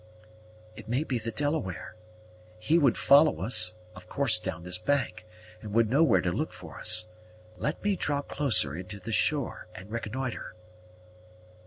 [0.75, 1.93] "It may be the Delaware.
[2.57, 5.27] He would follow us, of course down this bank,
[5.61, 7.05] and would know where to look for us.
[7.57, 10.55] Let me draw closer into the shore, and reconnoitre."